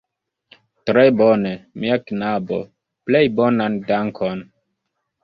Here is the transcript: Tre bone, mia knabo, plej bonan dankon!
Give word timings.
Tre 0.89 1.01
bone, 1.19 1.51
mia 1.83 1.97
knabo, 2.05 2.57
plej 3.11 3.21
bonan 3.41 3.77
dankon! 3.91 4.43